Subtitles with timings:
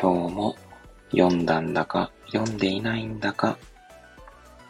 [0.00, 0.56] 今日も
[1.10, 3.58] 読んだんだか読んでいないんだか、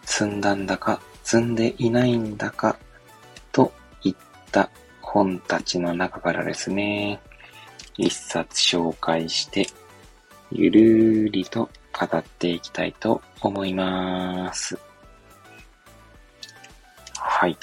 [0.05, 2.77] 積んだんだか積んでいないんだか、
[3.53, 4.17] といっ
[4.51, 4.69] た
[5.01, 7.21] 本たちの中からですね、
[7.97, 9.69] 一冊紹介して、
[10.51, 14.77] ゆるーりと語っていきたいと思います。
[17.15, 17.57] はい。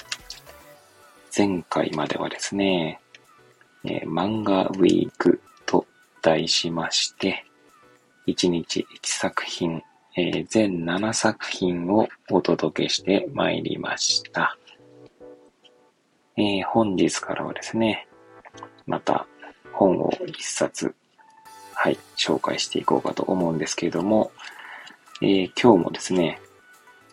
[1.36, 3.00] 前回まではですね、
[3.84, 5.84] えー、漫画ウィークと
[6.22, 7.44] 題しまして、
[8.28, 9.82] 1日1作品、
[10.14, 14.58] えー、全7作品をお届けしてまいりました。
[16.36, 18.06] えー、本日からはですね、
[18.86, 19.26] また
[19.72, 20.94] 本を一冊、
[21.74, 24.30] はい、紹介していこうかと思うんですけれども、
[25.22, 26.38] えー、今日もですね、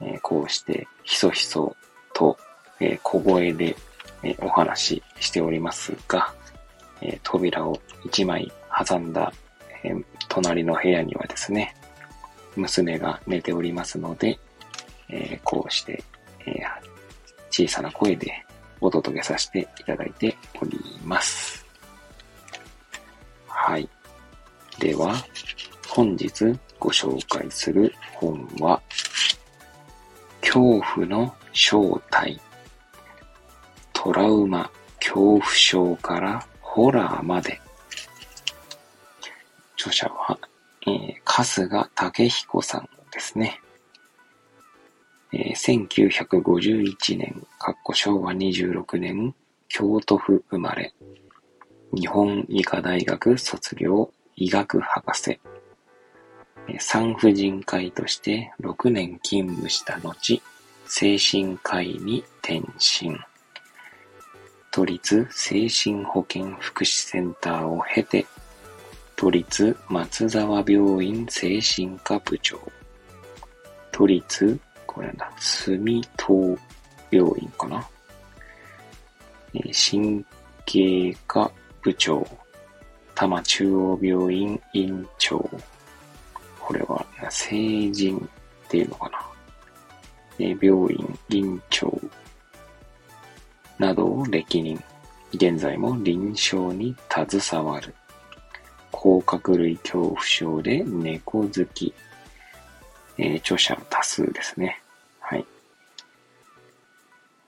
[0.01, 1.77] え、こうしてひそひそ
[2.13, 2.37] と、
[2.81, 3.77] え、小声で、
[4.21, 6.33] えお話ししておりますが、
[7.01, 8.51] え扉を一枚
[8.85, 9.31] 挟んだ、
[9.85, 9.93] え
[10.27, 11.75] 隣の部屋にはですね、
[12.55, 14.39] 娘が寝ておりますので、
[15.09, 16.03] えこうして、
[16.45, 16.61] え
[17.49, 18.45] 小さな声で
[18.81, 21.65] お届けさせていただいております。
[23.47, 23.87] はい。
[24.79, 25.15] では、
[25.87, 26.29] 本日
[26.79, 28.81] ご紹介する本は、
[30.41, 32.39] 恐怖の正体。
[33.93, 37.59] トラウマ、恐怖症からホラーまで。
[39.85, 40.39] 著者は、
[40.87, 43.61] えー、春日武彦さんですね。
[45.31, 49.35] えー、1951年、かっこ昭和26年、
[49.67, 50.95] 京都府生まれ。
[51.93, 55.39] 日本医科大学卒業医学博士。
[56.79, 60.41] 産婦人科医として6年勤務した後、
[60.87, 63.15] 精神科医に転身。
[64.71, 68.25] 都立精神保健福祉センターを経て、
[69.25, 72.59] 都立松沢病院精神科部長。
[73.91, 76.59] 都立、これなんだ、住東
[77.09, 77.83] 病院かな？
[79.73, 80.23] 神
[80.67, 82.19] 経科部長、
[83.15, 85.49] 多摩中央病院院長。
[86.59, 90.47] これは、成人っていうのかな？
[90.61, 91.99] 病院院長
[93.79, 94.79] などを歴任。
[95.33, 97.95] 現在も臨床に携わる。
[98.95, 101.93] 甲殻類恐怖症で猫好き。
[103.17, 104.81] えー、著者多数ですね。
[105.19, 105.45] はい。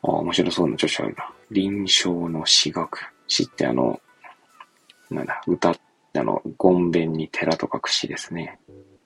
[0.03, 1.31] あ、面白そうな著者あるな。
[1.49, 3.13] 臨床の私学。
[3.27, 3.99] 詩ってあの、
[5.09, 5.75] なんだ、歌っ
[6.13, 8.59] て、あの、ゴンベンに寺と書く詩ですね。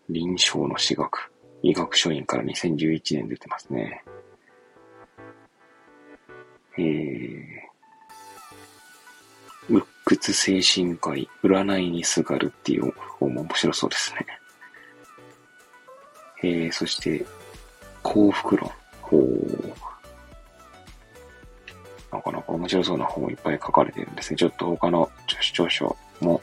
[0.09, 1.31] 臨床の私学。
[1.63, 4.03] 医学書院から2011年出てますね。
[6.77, 7.60] えー、
[10.17, 14.25] 屈精神科医、占いにすがるっていう本も面白そうですね。
[16.43, 17.25] えー、そして、
[18.03, 18.69] 幸福論。
[19.01, 19.17] ほ。
[22.11, 24.37] なかなか面白そうな本もいっぱい書かれてるんですね。
[24.37, 26.41] ちょっと他の女子長所も、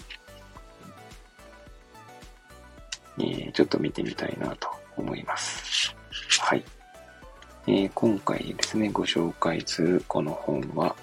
[3.19, 5.95] えー、ちょっと見てみたいなと思います。
[6.41, 6.65] はい。
[7.67, 10.97] えー、今回ですね、ご紹介するこの本は、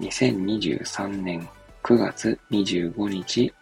[0.00, 1.48] 2023年
[1.82, 3.52] 9月25日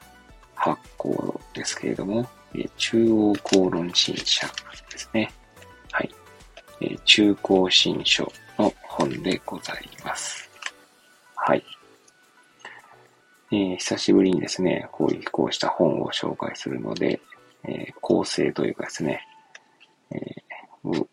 [0.55, 2.29] 発行ですけれども、
[2.77, 4.47] 中央公論新社
[4.91, 5.31] ですね。
[5.93, 6.99] はい。
[7.05, 10.49] 中高新書の本でございます。
[11.35, 11.65] はい。
[13.53, 17.21] えー、久しぶりにですね、こういうこうした本を紹介するので、
[17.65, 19.21] えー、構成というかですね、
[20.11, 21.07] えー、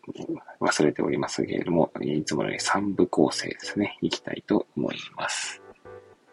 [0.64, 5.60] 忘れておりますけれども、いつもより3部構成ですね、いきたいと思います。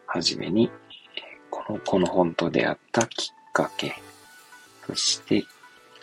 [0.08, 0.72] はじめに、
[1.50, 3.94] この、この本と出会ったきっかけ、
[4.88, 5.44] そして、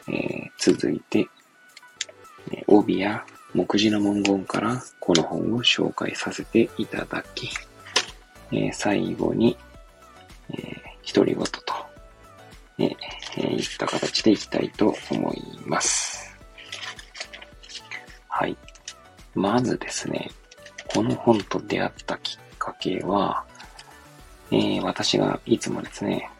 [0.09, 1.27] えー、続いて、
[2.67, 7.49] 帯や目次の文言からこの本を紹介させていただき、
[8.53, 9.57] えー、最後に、
[10.51, 11.61] えー、独り言と、
[12.79, 16.28] えー、いった形でいきたいと思います。
[18.39, 18.57] はい。
[19.35, 20.31] まずですね、
[20.95, 23.45] この本と出会ったきっかけは、
[24.53, 26.31] えー、私がいつもですね、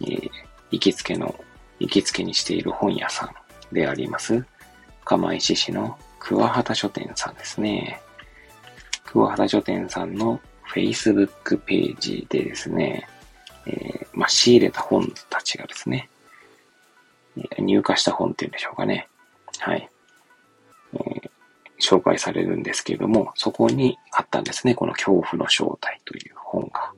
[0.00, 0.30] えー、
[0.72, 1.32] 行きつけの、
[1.78, 4.44] 行きつけにしている本屋さんであります、
[5.04, 8.00] 釜石市の桑畑書店さんですね。
[9.04, 10.40] 桑畑書店さんの
[10.74, 13.06] Facebook ページでですね、
[13.66, 16.10] えー、まあ、仕入れた本たちがですね、
[17.56, 19.06] 入荷した本っていうんでしょうかね。
[19.60, 19.88] はい。
[21.80, 24.74] 紹介されるんですけれども、そこにあったんですね。
[24.74, 26.92] この恐怖の正体という本が。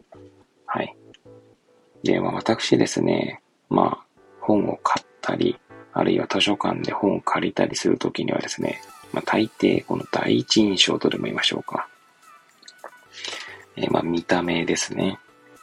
[0.67, 0.95] はい。
[2.03, 3.41] で、まあ私ですね、
[3.71, 4.07] まあ
[4.41, 5.59] 本を買ったり、
[5.95, 8.81] あるいは図書館で本を借りたりするときにはですね、
[9.13, 11.89] まあ大抵この第一印象とでも言いましょうか。
[13.77, 15.19] えー、まあ見た目ですね。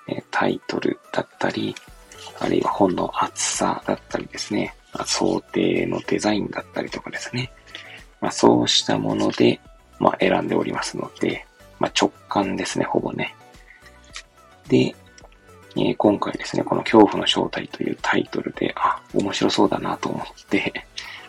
[0.07, 1.75] えタイトルだったり、
[2.39, 7.51] あるいは本の厚さだったりですね、ま、想定のデザインだったりとかですね、
[8.21, 9.59] まあ、そうしたもので、
[9.99, 11.45] まあ、選んでおりますので、
[11.79, 13.35] まあ、直感ですね、ほぼね。
[14.67, 14.95] で、
[15.75, 20.85] えー、今回ですね、この恐怖の正体というタイトルで、あ、面白そうだなと思って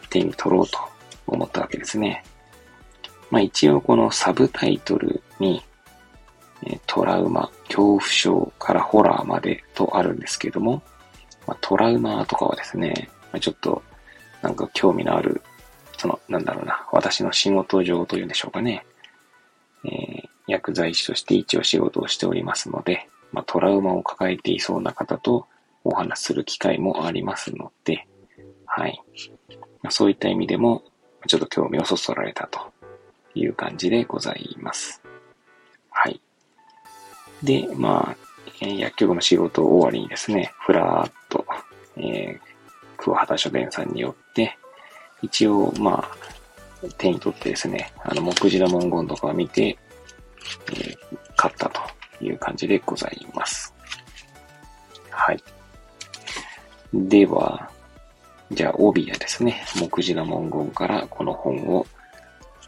[0.08, 0.78] 手に取ろうと
[1.26, 2.24] 思ったわけですね。
[3.30, 5.62] まあ一応このサブタイトルに
[6.66, 10.82] え、トラウマ、恐怖症からホラーまでとあるんですけども、
[11.46, 13.82] まあ、トラウマとかはですね、まあ、ちょっと
[14.42, 15.42] なんか興味のある、
[16.00, 18.86] その、なんだろうな、私の仕事上というんでしょうかね。
[19.84, 25.46] えー、薬剤師として一応仕事をしておりますので、まあ、トラウマを抱えていそうな方と
[25.84, 28.06] お話しする機会もありますので、
[28.64, 29.02] はい。
[29.82, 30.84] まあ、そういった意味でも、
[31.26, 32.60] ちょっと興味をそそられたと
[33.34, 35.02] いう感じでございます。
[35.90, 36.18] はい。
[37.42, 38.16] で、まあ、
[38.62, 41.44] え薬局の仕事終わりにですね、ふらーっと、
[41.98, 42.40] えー、
[42.96, 44.56] 桑畑書店さんによって、
[45.22, 50.96] 一応、まあ、手に取ってですね、あの、目次の文言とかを見て、えー、
[51.36, 51.80] 買ったと
[52.24, 53.74] いう感じでございます。
[55.10, 55.42] はい。
[56.94, 57.70] では、
[58.50, 61.86] じゃあ、帯やですね、目次の文言からこの本を、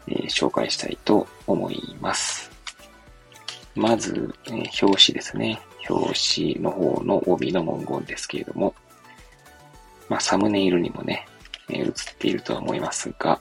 [0.07, 2.51] えー、紹介したいと思います。
[3.75, 5.59] まず、えー、表紙ですね。
[5.89, 8.73] 表紙の方の帯の文言ですけれども、
[10.07, 11.27] まあ、サムネイルにもね、
[11.69, 13.39] えー、映っているとは思いますが、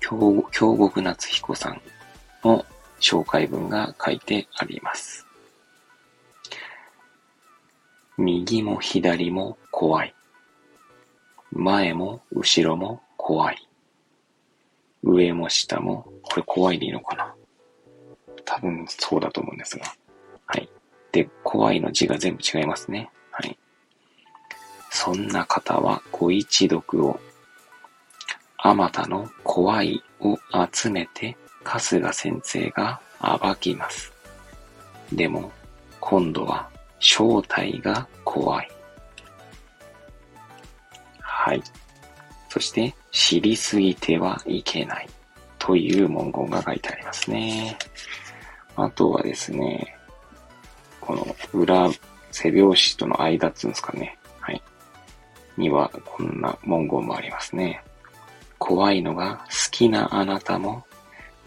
[0.00, 1.80] 京京極夏彦さん
[2.44, 2.64] の
[3.00, 5.26] 紹介文が書いてあります。
[8.18, 10.14] 右も左も怖い。
[11.50, 13.68] 前も後ろも怖い。
[15.02, 17.34] 上も下も、これ怖いでいいのかな？
[18.44, 19.84] 多分そうだと思うんですが。
[20.46, 20.68] はい。
[21.10, 23.10] で、怖いの字が全部違いますね。
[24.94, 27.18] そんな方はご一読を。
[28.58, 30.38] あまたの怖いを
[30.70, 34.12] 集めて春日先生が暴きます。
[35.10, 35.50] でも、
[35.98, 36.68] 今度は
[37.00, 38.70] 正体が怖い。
[41.20, 41.62] はい。
[42.50, 45.08] そして、知りすぎてはいけない。
[45.58, 47.78] という文言が書いてありますね。
[48.76, 49.96] あとはですね、
[51.00, 51.88] この裏、
[52.30, 54.18] 背拍子との間っつうんですかね。
[55.56, 57.82] には、こんな文言もありますね。
[58.58, 60.84] 怖いのが好きなあなたも、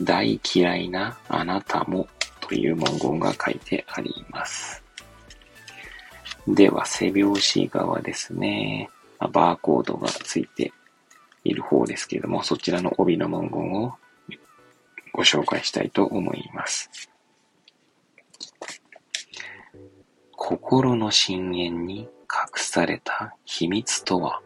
[0.02, 2.08] 大嫌いなあなたも、
[2.42, 4.84] という文言が書いてあります。
[6.48, 8.90] では、背拍子側ですね。
[9.32, 10.72] バーコードがついて
[11.44, 13.96] いる方ですけれども、そちらの帯の文言を
[15.14, 16.90] ご紹介したいと思います。
[20.36, 24.42] 心の深淵に隠された秘密とは？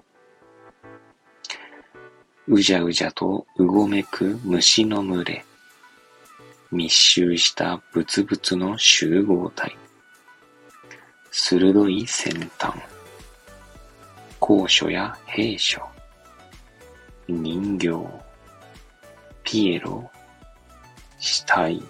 [2.47, 5.45] うじゃうじゃとうごめく虫の群れ
[6.71, 9.75] 密集したブツブツの集合体
[11.31, 12.75] 鋭い先端
[14.39, 15.81] 高所や兵所
[17.27, 17.89] 人形
[19.43, 20.09] ピエロ
[21.17, 21.81] 死体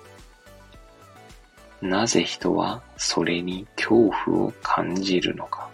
[1.81, 5.69] なぜ人はそれに恐怖を感じるのか？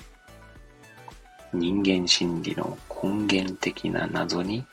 [1.54, 4.66] 人間心理の根源的な謎に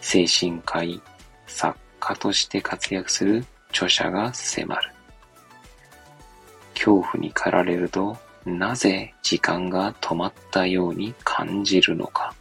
[0.00, 1.00] 精神科医、
[1.46, 4.92] 作家として活躍する著者が迫る。
[6.74, 12.34] 恐怖に駆られるとなぜ時間が止まったように感じるのか。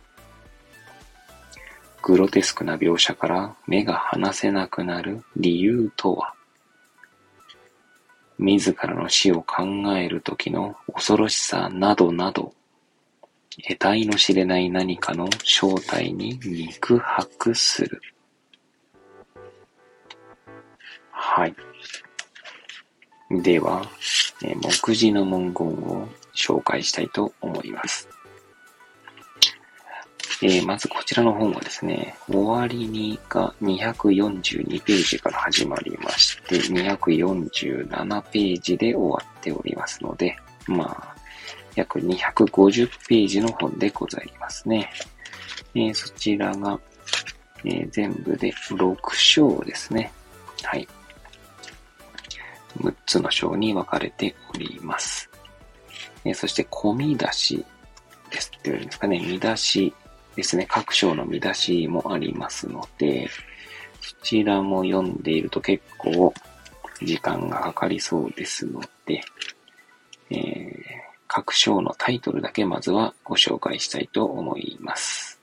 [2.01, 6.33] グロテスクな描写から目が離せなくなる理由とは
[8.39, 9.63] 自らの死を考
[9.97, 12.53] える時の恐ろしさなどなど、
[13.57, 18.01] 得体の知れない何かの正体に肉薄する。
[21.11, 21.55] はい。
[23.29, 23.89] では、
[24.41, 28.07] 目次の文言を紹介したいと思います。
[30.43, 40.37] えー、まずこちらの本はですね、終わりにが242ページから始まりまして、247ページで終わっておりますので、
[40.67, 41.16] まあ、
[41.77, 44.89] 約250ページの本でございますね。
[45.75, 46.79] えー、そちらが、
[47.63, 50.11] えー、全部で6章ですね。
[50.63, 50.87] はい。
[52.79, 55.29] 6つの章に分かれております。
[56.25, 57.63] えー、そして、込み出し
[58.31, 59.19] ですって言うんですかね。
[59.19, 59.93] 見出し
[60.35, 63.29] ですね、各章の見出しもありますので、
[64.01, 66.33] そちらも読んでいると結構
[67.03, 69.21] 時間がかかりそうですので、
[70.31, 75.41] えー、各章のタイトルだけまずはご紹介したいと思います。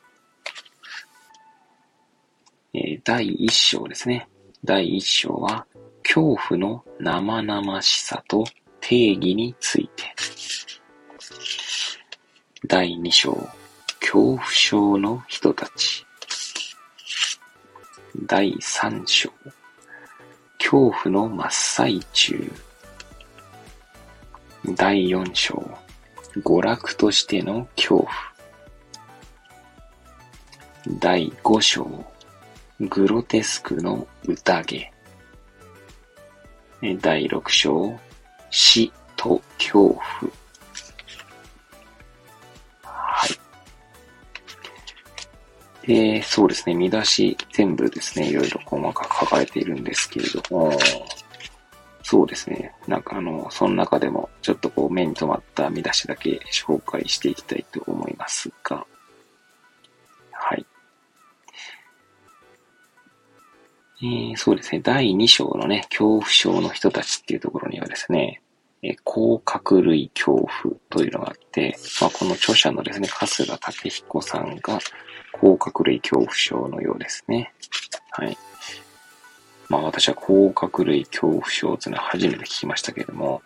[2.72, 4.28] えー、第1章ですね。
[4.64, 5.66] 第1章は、
[6.02, 8.44] 恐怖の生々しさと
[8.80, 10.04] 定義について。
[12.66, 13.32] 第2章、
[14.00, 16.06] 恐怖症の人たち。
[18.26, 19.30] 第3章。
[20.58, 22.52] 恐怖の真っ最中。
[24.72, 25.62] 第4章。
[26.38, 28.08] 娯楽としての恐怖。
[30.98, 32.04] 第5章。
[32.80, 34.90] グロテスクの宴。
[37.02, 38.00] 第6章。
[38.50, 40.00] 死と恐怖。
[42.82, 43.44] はい
[45.86, 50.72] えー、そうですね、見出し全部ですね、いろいろ細かく書かれているんですけれども、
[52.14, 58.86] そうですね、なんかあの、その中でもちょっとこう目に留まった見出しだけ紹介していきたいと思いますが、
[60.30, 60.64] はい。
[64.00, 68.40] えー、そうですね、第2章のね、恐怖症の人たちっていうところにはですね、
[68.82, 74.78] え甲殻類恐怖というのがあって、まあ、この著者のですね、春日武彦さんが、
[75.32, 77.52] 甲殻類恐怖症のようですね。
[78.12, 78.38] はい。
[79.68, 83.42] まあ私は甲殻類恐怖症というのは初めて聞きましたけれども、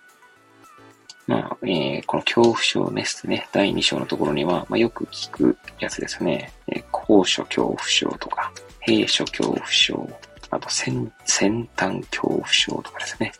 [1.28, 10.08] まあ、えー、この恐怖症ですね、第2章のところには、まあ、よく聞くやつですね、えー、高所恐怖症とか、兵所恐怖症、
[10.50, 13.32] あと先、先端恐怖症とかですね。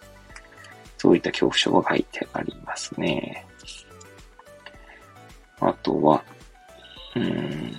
[0.98, 3.46] そういった恐怖症が書いてありますね。
[5.60, 6.22] あとは、
[7.16, 7.74] うん、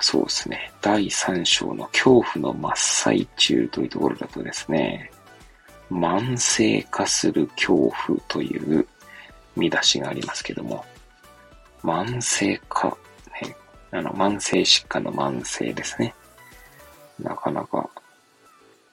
[0.00, 0.72] そうですね。
[0.80, 5.10] 第3章の恐怖の真っ最中というところだとですね、
[5.90, 7.74] 慢性化する恐
[8.06, 8.86] 怖という
[9.56, 10.84] 見出しがありますけども、
[11.82, 12.96] 慢性化、
[13.42, 13.54] ね、
[13.90, 16.14] あの、慢性疾患の慢性ですね。
[17.18, 17.90] なかなか、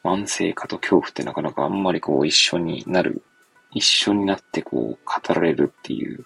[0.04, 3.24] 慢性化と恐怖ってなかなかあんまりこう一緒になる、
[3.72, 6.26] 一緒になってこう語られるっていう、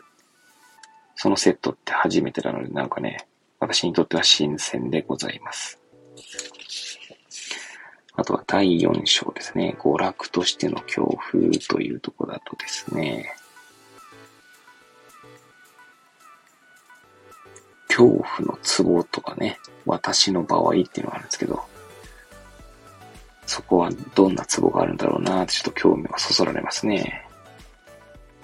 [1.16, 3.28] そのセットって初めてなのでなんかね、
[3.62, 5.80] 私にとっては新鮮でございます。
[8.16, 9.76] あとは第4章ですね。
[9.80, 11.20] 娯楽としての恐怖
[11.70, 13.36] というとこだとですね。
[17.88, 21.62] 恐怖のツボとかね、私の場合っていうのがあるんですけど、
[23.46, 27.28] そこはどんなツボがあるんだろうなってちょっと興味がそそられますね。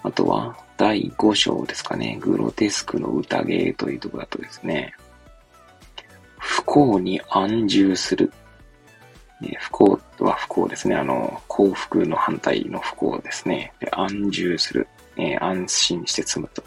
[0.04, 2.20] あとは、第5章ですかね。
[2.22, 4.94] グロテスクの宴というとこだとですね、
[6.48, 8.32] 不幸に安住する。
[9.60, 10.96] 不幸は不幸ですね。
[10.96, 13.74] あの、幸福の反対の不幸ですね。
[13.80, 14.88] で安住する。
[15.18, 16.64] え、安心して積むと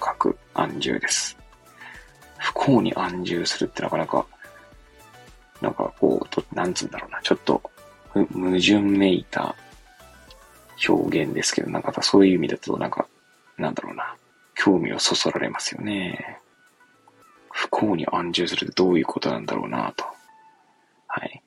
[0.00, 1.36] 書く安住です。
[2.38, 4.24] 不幸に安住するってなかなか、
[5.60, 7.20] なんかこう、となんつうんだろうな。
[7.22, 7.60] ちょっと、
[8.12, 9.54] 矛盾めいた
[10.88, 13.06] 表現ですけど、なんかそういう意味だと、なんか、
[13.58, 14.14] なんだろうな。
[14.54, 16.38] 興味をそそられますよね。
[17.56, 20.04] 不幸に安住するってどういうことなんだろうなと。
[21.08, 21.42] はい。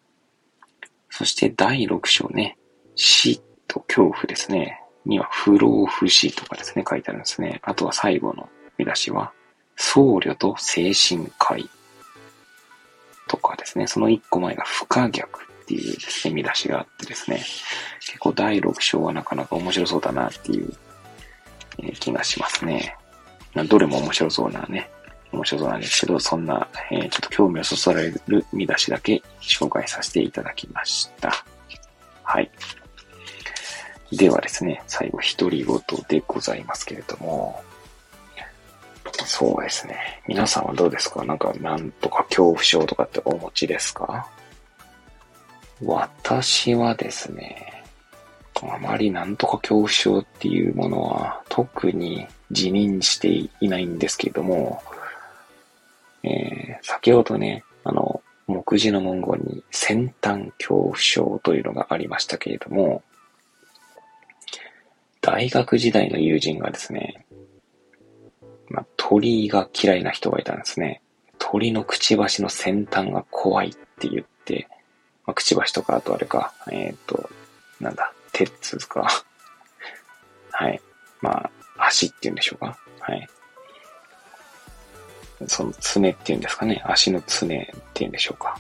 [1.11, 2.57] そして第6章ね、
[2.95, 4.81] 死と恐怖ですね。
[5.05, 7.61] には不老不死とかですね、書いてあるんですね。
[7.63, 8.49] あとは最後の
[8.79, 9.31] 見出しは、
[9.75, 11.69] 僧侶と精神科医
[13.27, 13.85] とかですね。
[13.85, 17.43] その1個前が不可逆っていうですね、見出しがあってですね。
[18.01, 20.73] 結構第6章はなかなか面白そうだなっていう
[21.99, 22.95] 気がしますね。
[23.67, 24.89] どれも面白そうなね、
[25.31, 31.45] 面白そうなんですけど、そんな、えー、ちょっと興味をそそられる見出しだけ紹介させていただきました。
[32.23, 32.49] はい。
[34.11, 37.63] ではですね、最後、独り言でございますけれども、
[39.25, 40.21] そうですね。
[40.27, 41.23] 皆さんはどうですか？
[41.25, 44.27] なんか、なんとか恐怖症とかってお持ちですか？
[45.83, 47.83] 私はですね、
[48.61, 54.81] あまりなんとか恐怖症っていうものは特に自認していないんですけれども、
[56.23, 63.03] えー、先ほどね、あの、目次の文言に先端恐怖症というのがありましたけれども、
[65.21, 67.25] 大学時代の友人がですね、
[68.69, 71.01] まあ、鳥が嫌いな人がいたんですね。
[71.37, 74.67] 鳥のくちばしの先端が怖いって言って、
[75.25, 77.29] まあ、くちばしとか、あとあれか、えっ、ー、と、
[77.79, 79.07] なんだ、鉄か。
[80.51, 80.81] はい。
[81.21, 82.77] まあ、足って言うんでしょうか。
[82.99, 83.27] はい。
[85.47, 86.81] その爪っていうんですかね。
[86.85, 88.59] 足の爪っていうんでしょうか。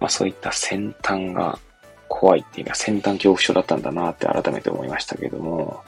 [0.00, 1.58] まあそういった先端が
[2.08, 5.82] 怖いっていうのは先端恐怖症だったんだなって改めて思いましたけども、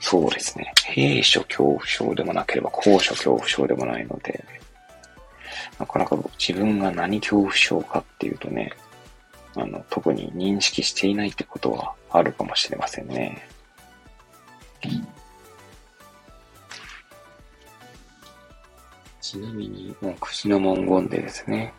[0.00, 0.72] そうですね。
[0.84, 4.44] 兵所恐怖症でもなければ高所恐怖症でもないので、
[5.78, 8.72] なかなか自分が何恐怖症かっていうとね、
[9.54, 13.46] あの、特に認識していないってことはあるかもしれませんね。
[19.22, 21.72] ちなみに、もう口の文言でですね、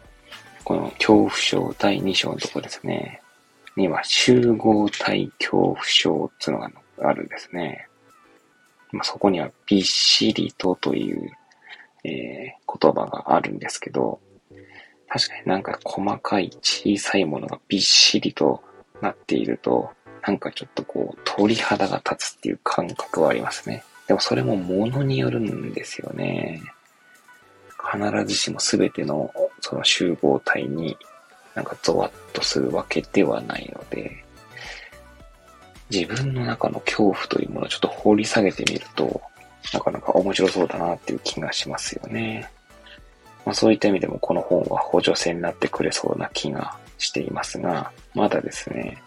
[0.63, 3.21] この恐怖症第2章のとこですね、
[3.75, 6.71] には集合体恐怖症っていうのが
[7.09, 7.87] あるんですね。
[8.93, 11.31] まあ、そこにはびっしりとという、
[12.05, 14.19] えー、言葉があるんですけど、
[15.09, 18.63] 確かになんか細かい小さいものがびっしりと
[19.01, 19.89] なっていると、
[20.25, 23.83] なんかちょっとこう鳥肌が立つっていう感覚はありますね。
[24.07, 26.61] でもそれも物によるんですよね。
[27.91, 30.97] 必ずしも全てのその集合体に
[31.53, 34.23] なんかゾワッとするわけではないので、
[35.89, 39.21] 自分の中の恐怖というものをちょっと掘り下げてみると、
[39.73, 42.49] なかなか面白そうだなっていう気がしますよね。
[43.45, 49.01] まあ、そういった意味でもこの本は補助線になってくれそうな気がしていますが、まだですね、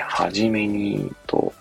[0.00, 1.52] はじめにと、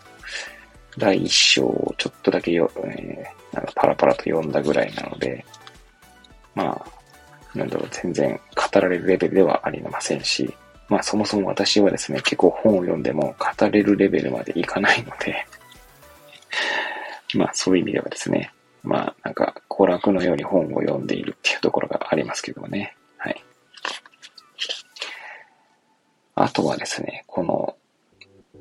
[0.98, 5.46] 第一章をちょっとだけよ、えー、なんかパラパラと読んだぐらいなので、
[6.56, 10.54] まあ、なんだろう、全然語られるレベルではありませんし、
[10.92, 15.46] まあそもそも私はですね、結構本を読んでも語れるレベルまでいかないので
[17.34, 18.52] まあそういう意味ではですね、
[18.84, 22.96] まあなんか娯楽のように本を読んでいるっていうところがありますけどもね。
[23.18, 23.44] はい。
[26.36, 27.78] あとはですね、この、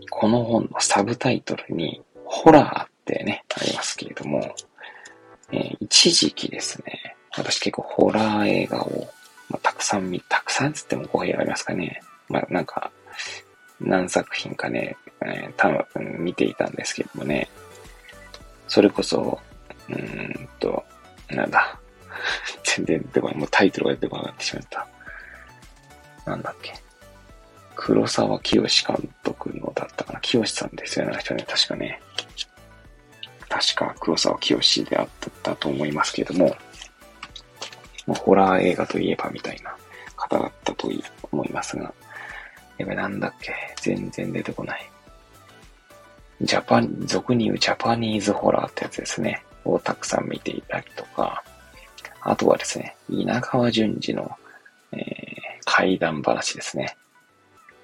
[0.08, 4.54] この本のサブタイトルに、ホラーってね、ありますけれども、
[5.50, 9.08] えー、一時期ですね、私結構ホラー映画を、
[9.48, 12.02] まあ、たくさん見、たくさんつっても語弊ありますかね。
[12.28, 12.90] まあなんか、
[13.80, 17.48] 何作品かね、えー、多分見ていたんですけどもね、
[18.68, 19.40] それこそ、
[19.88, 20.84] うーんと、
[21.28, 21.78] なんだ。
[22.64, 23.36] 全然出てこない。
[23.36, 24.86] もうタイトルが出てこなくなってしまった。
[26.26, 26.74] なんだっけ。
[27.74, 30.20] 黒沢清監督のだったかな。
[30.20, 31.44] 清さんですよね、人ね。
[31.48, 32.00] 確かね。
[33.48, 35.08] 確か黒沢清であっ
[35.42, 36.54] たと思いますけども、
[38.10, 39.72] もうホラー映画といえばみたいな
[40.16, 40.90] 方だったと
[41.30, 41.94] 思いますが、
[42.76, 43.54] やべ、なんだっけ？
[43.80, 44.90] 全然出てこない。
[46.40, 49.44] ジャパン、俗に言うジャパニーズホラーってやつですね。
[49.64, 51.44] をたくさん見ていたりとか、
[52.22, 54.32] あとはですね、稲川淳二の、
[54.90, 55.00] えー、
[55.64, 56.96] 怪談話ですね。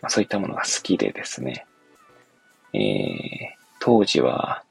[0.03, 1.67] まあ、そういったものが好きでですね、
[2.73, 2.81] えー、
[3.79, 4.65] 当時は、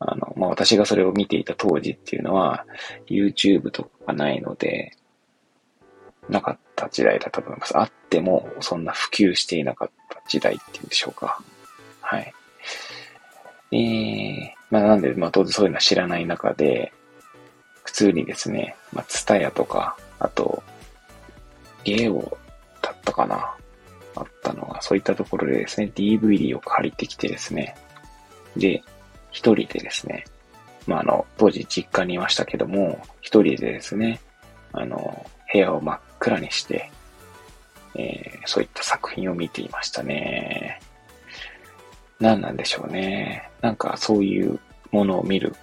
[0.00, 2.66] あの、まあ、私がそれを見ていた当時っていうのは、
[3.06, 4.96] YouTube とかないので、
[6.28, 7.78] なかった時代だったと思います。
[7.78, 11.42] あっても、そんな普及していなかった時代っていうんでしょうか。
[12.00, 12.32] はい。
[13.72, 16.92] えー、まあなんで、まあ当然そういうのは知らない中で、
[17.84, 20.62] 普通にですね、まあツタヤとか、あと、
[21.84, 22.38] ゲオ
[22.82, 23.54] だったかな
[24.14, 27.76] あったのが、そういったところでですね、DVD を借りてきてですね、
[28.56, 28.82] で、
[29.30, 30.24] 一人でですね、
[30.86, 34.20] まああの、当時実家にいましたけども、一人でですね、
[34.72, 36.90] あの、部屋を真っ暗にして、
[37.94, 40.80] えー、そういった作品を見ていましたね。
[42.20, 43.48] 何なんでしょうね。
[43.60, 44.60] なんかそういう
[44.92, 45.54] ものを見る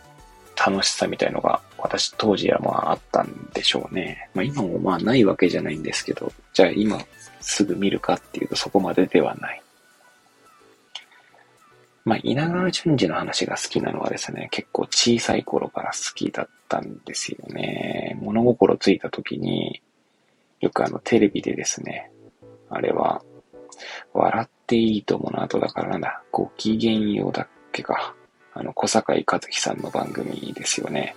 [0.58, 4.30] 楽しさみたいのが私当時はまああったんでしょうね。
[4.34, 7.00] まあ今もまあないわけじゃないんですけど、じゃあ今
[7.40, 9.62] すぐ見るかっていうとそこまでではない。
[12.08, 18.18] まあ稲川淳二の話が好きなのはですね、結構小さい頃から好きだったんですよね。
[18.22, 19.82] 物心ついた時に、
[20.62, 22.10] よくあのテレビでですね、
[22.70, 23.22] あれは
[24.14, 28.16] 笑っていいと思うの後だからなんだ、ご機嫌ようだっけか。
[28.54, 31.14] あの、小坂井和樹さんの番組ですよね。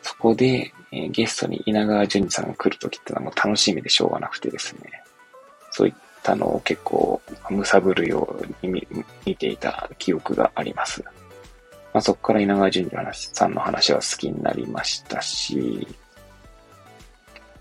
[0.00, 5.02] そこで、えー、ゲストに稲川淳二さんが来るときってのはもう楽しみでしょうがなくてですね。
[5.72, 5.94] そういっ
[6.24, 8.88] たのを結構むさぶるように
[9.26, 11.04] 見ていた記憶があります。
[11.92, 15.86] まあ、そこから稲川淳二さんの話は好きになりましたし、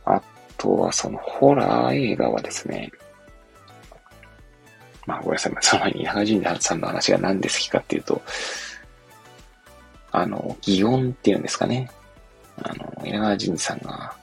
[0.06, 0.20] あ
[0.58, 2.90] とはそのホラー映画はですね、
[5.06, 8.22] まあごめんなさい、その前に稲川淳二さんの話が何で好きかっていうと、
[10.12, 11.92] あの、擬音っていうんですかね。
[12.62, 14.16] あの、稲川淳二さんが、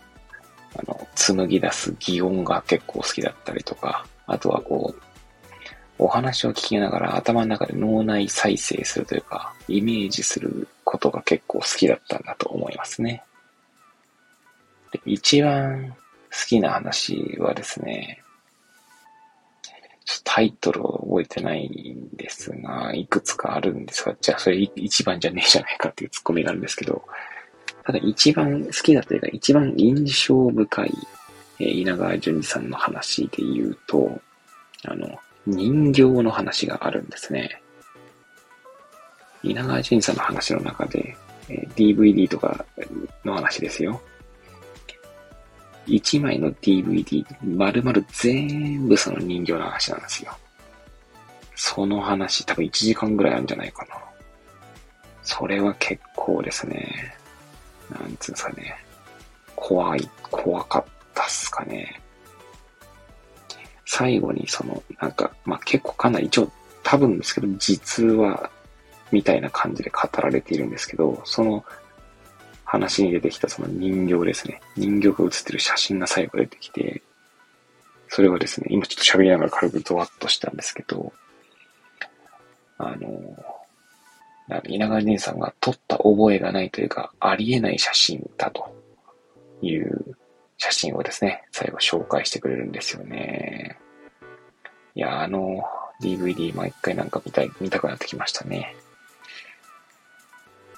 [0.77, 5.03] あの、紡ぎ出す擬音が結構好きだったりとか、あとはこう、
[5.99, 13.23] お話を聞きながら頭の中で脳内再生するというか、イメージすることが結構好きだったんだと思いますね。
[14.93, 15.97] で一番好
[16.49, 18.23] きな話はですね、
[20.05, 27.05] ちょっとタイトルを覚えてないんですが、いくつかあるんですが、じゃあそれ一番じゃねえじゃないかっていうツッコミがあるんですけど、
[27.85, 30.93] ただ一番好きだというか、一番印象深い、
[31.61, 34.21] えー、稲川淳二さんの話で言うと、
[34.85, 37.63] あの、人形の話があるんですね。
[39.43, 41.17] 稲川淳二さんの話の中で、
[41.49, 42.65] えー、DVD とか
[43.25, 44.01] の話ですよ。
[45.87, 50.33] 1枚の DVD、丸々全部その人形の話なんですよ。
[51.57, 53.97] その話、多分1時間ぐらいあるんじゃないかな。
[55.23, 57.15] それは結構ですね、
[57.91, 58.77] なんつうんですかね、
[59.57, 62.01] 怖い、怖かったっすかね。
[63.87, 66.51] 最後にその、なんか、まあ、結構かなり一応
[66.83, 68.51] 多分ですけど、実話
[69.11, 71.65] みたいな感じで語られているんですけど、その
[72.65, 74.61] 話に出てきたその人形ですね。
[74.77, 77.03] 人形が写ってる写真が最後出てきて、
[78.09, 81.13] それはですね、今ちょっと喋りながら軽くゾワッとしたんですけど、
[82.79, 83.19] あの、
[84.67, 88.75] 稲川仁さんが撮った覚えがないというか、ありえない写真だと
[89.63, 90.17] いう
[90.61, 93.79] 写真をですね、最後紹介してくれるんですよね。
[94.95, 95.65] いや、あの、
[96.03, 98.77] DVD 毎回なんか見たい、見たくなってきましたね。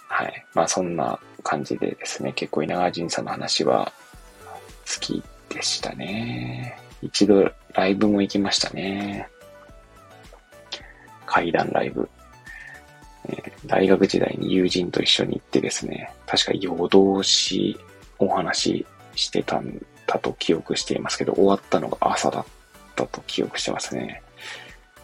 [0.07, 0.47] はい。
[0.55, 3.92] まあそんな感じでですね、結構稲川淳さんの話は
[4.87, 6.79] 好きでしたね。
[7.03, 9.29] 一度ライブも行きましたね。
[11.27, 12.09] 階段ライブ。
[13.29, 17.77] えー、大学時代に友人と一緒に行ってですね、確か夜通し
[18.21, 22.44] お話してたんだと記憶していますけど、終わったのが朝だっ
[22.96, 24.22] たと記憶してますね。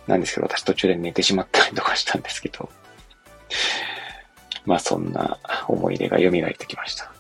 [0.07, 2.69] なんですけど、私途中で寝てしまったりとかしたんですけど、
[4.65, 7.13] まあそんな思い出が蘇ってきました。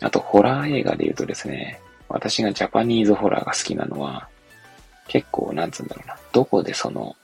[0.00, 4.28] あと、ホラー映画で言うとですね、私がジャパニーズホラーが好きなのは、
[5.08, 7.16] 結構、なんつうんだろうな、どこでその、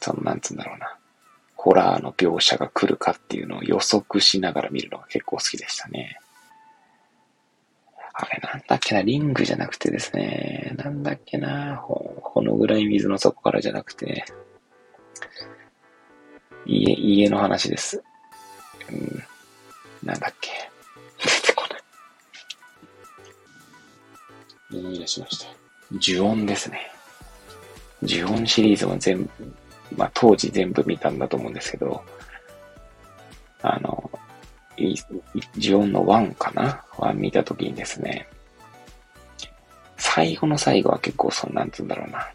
[0.00, 0.96] その、なんつうんだろうな、
[1.56, 6.18] ホラーの描写が来るかっていうのを予測しながら見るのが結構好きでしたね。
[8.16, 14.24] あれなんだっけな、リングじゃなくてですね、なんだっけな、ほ、このぐらい水の底からじゃなくて、
[16.64, 18.02] 家、家の話です。
[18.88, 19.24] うん。
[20.04, 20.52] なんだっけ。
[21.18, 21.76] 出てこな
[24.78, 24.80] い。
[24.80, 25.46] 思い出しました。
[25.92, 26.92] 呪音ですね。
[28.02, 29.30] 呪音シリーズも全部、
[29.96, 32.04] まあ当時全部見たんだと思うんですけど、
[33.60, 34.08] あの、
[35.56, 36.84] ジオンの1かな？
[36.98, 38.28] は見たときにですね、
[39.96, 42.28] 最後の最後は結構そんなんつうんだろうな。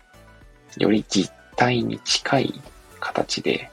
[0.78, 2.62] より実体に近い
[3.00, 3.70] 形で、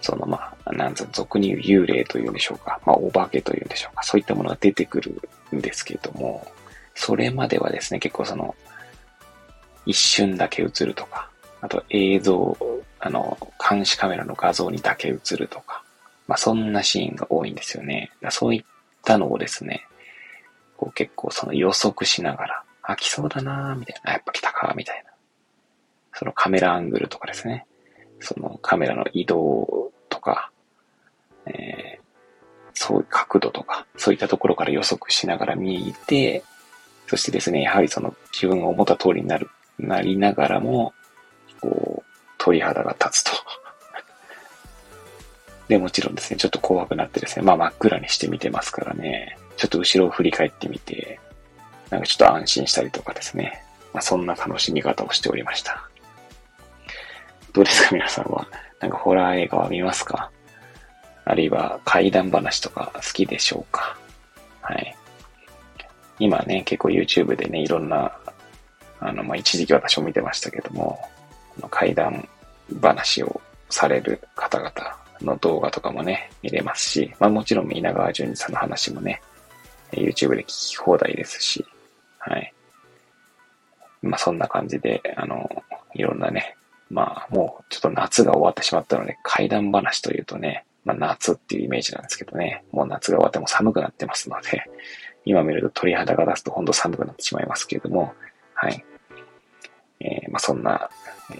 [0.00, 2.80] そのまあ、なんつう俗に言う幽霊というんでしょうか。
[2.84, 4.02] まあ、お化けというんでしょうか。
[4.02, 5.20] そういったものが出てくる
[5.54, 6.46] んですけども、
[6.94, 8.54] それまではですね、結構その、
[9.86, 11.28] 一瞬だけ映るとか、
[11.60, 12.56] あと映像、
[13.00, 13.38] あの、
[13.70, 15.81] 監視カメラの画像にだけ映るとか、
[16.26, 18.10] まあ、そんなシーンが多いんですよね。
[18.30, 18.64] そういっ
[19.04, 19.86] たのをですね、
[20.76, 25.12] こう結構その予測しながら、あ、来そうだなみたいな、やっぱ来たかみたいな。
[26.14, 27.66] そのカメラアングルとかですね。
[28.20, 30.50] そのカメラの移動とか、
[31.46, 32.02] えー、
[32.74, 36.42] そういう角度とか、そういったところから予測しながら見て、
[37.06, 40.94] そしてですね、やはりその自分が思った通りになる、なりながらも、
[41.60, 43.32] こう、鳥肌が立つと。
[45.72, 51.18] で、もちろんですね、ちょっと怖くなってですね、まあ真っ暗にして見てますからね、ちょっと後ろを振り返ってみて、
[51.88, 55.88] なんかちょっと安心したりとかですね、まあそんな楽しみ方をしておりました。
[57.54, 58.46] どうですか皆さんは？
[58.80, 60.30] なんかホラー映画は見ますか？
[61.24, 63.96] あるいは怪談話とか好きでしょうか？
[64.60, 64.94] はい。
[66.18, 68.14] 今ね、結構 YouTube でね、いろんな、
[69.00, 71.00] あの、まあ、一時期私も見てましたけども、
[71.70, 72.28] 怪談
[72.82, 74.70] 話をされる方々
[75.24, 79.22] の動画とかもね、見れますし、まあもちろん稲川淳二さんの話もね、
[79.92, 81.64] YouTube で聞き放題ですし、
[82.18, 82.52] はい。
[84.02, 85.48] まあそんな感じで、あの、
[85.94, 86.56] いろんなね、
[86.90, 94.64] まあもうちょっと夏が終わってしまったので、怪談話というとね、まあ夏っていうイメージなんですけどね、もう夏が終わっても寒くなってますので、
[95.24, 98.12] 今見ると鳥肌が出すとほんと寒くなってしまいますけれども、
[98.54, 98.84] はい。
[100.00, 100.90] えー、まあそんな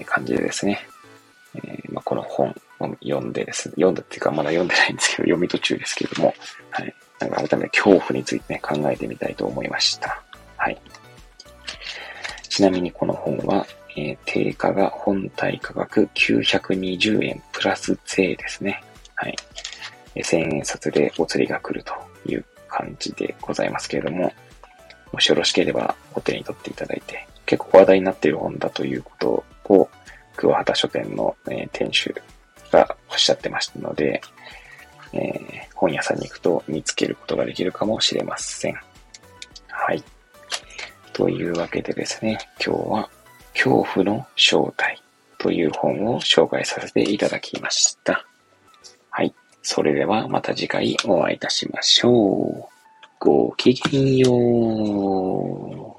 [0.07, 0.79] 感じでですね、
[1.55, 6.35] えー、まあこの本を読んでですね、読んだっていうかまだ読んでないんですけど、読み途中ですけれども、
[6.71, 6.95] はい。
[7.21, 10.23] なんか改めて恐怖についてね、考えてみたいと思いました。
[10.57, 10.81] はい。
[12.49, 18.83] ちなみにこの本は、えー、定価が本体価格920円プラス税ですね。
[19.15, 19.37] はい。
[20.17, 21.95] 1000円札でお釣りが来ると
[22.31, 24.33] いう感じでございますけれども、
[25.13, 29.89] もしよろしければお手に取っていただいて、結構話題になっている本だということを、
[30.37, 32.15] 桑畑書店の、えー、店主
[32.71, 34.21] がおっしゃってましたので、
[35.13, 38.77] えー、本屋さんに行くと見つけることができるかもしれません。
[39.69, 40.03] はい。
[41.13, 43.11] というわけでですね、今日は
[43.53, 45.03] 恐怖の正体
[45.39, 48.25] という本を紹介させていただきました。
[49.11, 49.35] はい。
[49.63, 52.73] それではまた次回お会いいたしましょう。
[53.19, 55.92] ごきげんよう。